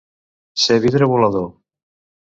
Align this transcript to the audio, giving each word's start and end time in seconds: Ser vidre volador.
Ser 0.63 0.79
vidre 0.85 1.09
volador. 1.13 1.47